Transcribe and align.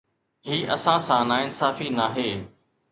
هي 0.45 0.73
اسان 0.73 0.99
سان 0.99 1.27
ناانصافي 1.27 1.89
ناهي. 1.89 2.31